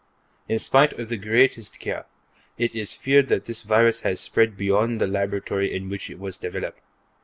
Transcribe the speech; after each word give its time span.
In 0.49 0.57
spite 0.57 0.93
of 0.93 1.09
the 1.09 1.15
greatest 1.15 1.77
care, 1.79 2.07
it 2.57 2.73
is 2.73 2.91
feared 2.91 3.27
that 3.27 3.45
this 3.45 3.61
virus 3.61 3.99
has 4.01 4.19
spread 4.19 4.57
beyond 4.57 4.99
the 4.99 5.05
laboratory 5.05 5.71
in 5.71 5.89
which 5.89 6.09
it 6.09 6.17
was 6.17 6.37
developed. 6.37 6.81